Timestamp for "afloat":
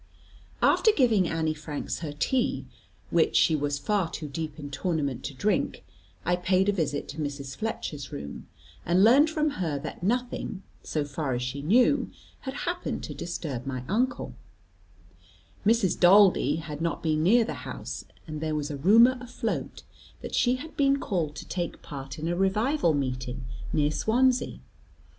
19.21-19.83